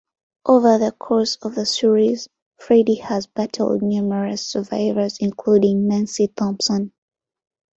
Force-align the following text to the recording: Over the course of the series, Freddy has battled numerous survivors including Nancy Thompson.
Over 0.47 0.79
the 0.79 0.93
course 0.93 1.35
of 1.43 1.53
the 1.53 1.63
series, 1.63 2.27
Freddy 2.57 2.95
has 2.95 3.27
battled 3.27 3.83
numerous 3.83 4.47
survivors 4.47 5.17
including 5.19 5.87
Nancy 5.87 6.27
Thompson. 6.27 6.91